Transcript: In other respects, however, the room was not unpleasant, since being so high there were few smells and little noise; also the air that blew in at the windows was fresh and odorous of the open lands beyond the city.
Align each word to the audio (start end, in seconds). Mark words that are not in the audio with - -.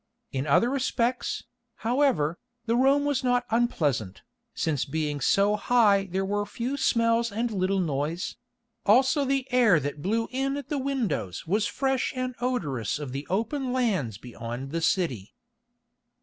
In 0.31 0.47
other 0.47 0.71
respects, 0.71 1.43
however, 1.75 2.39
the 2.65 2.75
room 2.75 3.05
was 3.05 3.23
not 3.23 3.45
unpleasant, 3.51 4.23
since 4.55 4.83
being 4.83 5.21
so 5.21 5.55
high 5.55 6.07
there 6.07 6.25
were 6.25 6.43
few 6.47 6.75
smells 6.75 7.31
and 7.31 7.51
little 7.51 7.79
noise; 7.79 8.35
also 8.83 9.23
the 9.25 9.45
air 9.51 9.79
that 9.79 10.01
blew 10.01 10.27
in 10.31 10.57
at 10.57 10.69
the 10.69 10.79
windows 10.79 11.45
was 11.45 11.67
fresh 11.67 12.13
and 12.15 12.33
odorous 12.41 12.97
of 12.97 13.11
the 13.11 13.27
open 13.29 13.71
lands 13.71 14.17
beyond 14.17 14.71
the 14.71 14.81
city. 14.81 15.35